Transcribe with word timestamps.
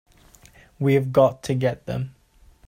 We've 0.79 1.13
got 1.13 1.43
to 1.43 1.53
get 1.53 1.81
to 1.85 1.85
them! 1.85 2.15